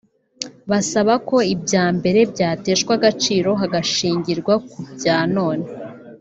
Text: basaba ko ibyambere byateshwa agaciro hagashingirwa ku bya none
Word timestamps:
basaba 0.69 1.13
ko 1.29 1.37
ibyambere 1.53 2.19
byateshwa 2.33 2.91
agaciro 2.97 3.49
hagashingirwa 3.61 4.53
ku 4.69 4.79
bya 4.93 5.17
none 5.35 5.65